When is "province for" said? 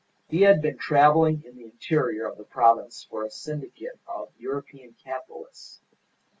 2.43-3.23